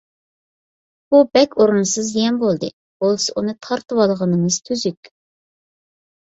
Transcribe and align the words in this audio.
بۇ 1.13 1.19
بەك 1.37 1.53
ئورۇنسىز 1.59 2.09
زىيان 2.13 2.39
بولدى. 2.45 2.69
بولسا، 3.05 3.35
ئۇنى 3.37 3.55
تارتىۋالغىنىمىز 3.69 4.59
تۈزۈك، 4.71 5.13